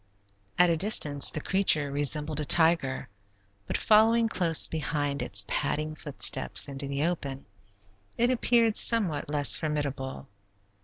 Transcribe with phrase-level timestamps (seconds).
[0.57, 3.07] At a distance the creature resembled a tiger,
[3.67, 7.45] but following close behind its padding footsteps into the open,
[8.17, 10.25] it appeared somewhat less formidable.